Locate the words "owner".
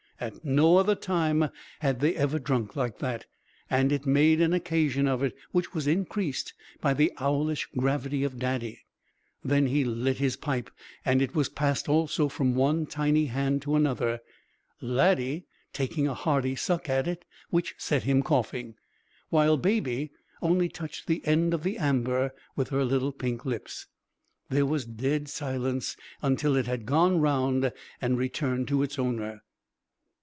28.99-29.41